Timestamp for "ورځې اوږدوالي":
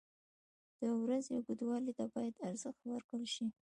1.01-1.91